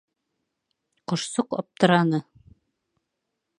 [1.13, 2.23] Ҡошсоҡ аптыраны.